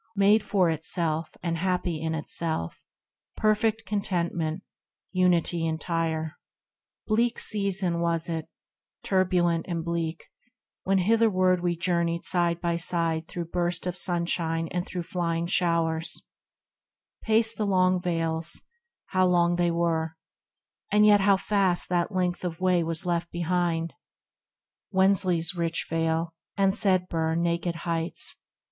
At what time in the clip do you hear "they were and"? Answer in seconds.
19.55-21.05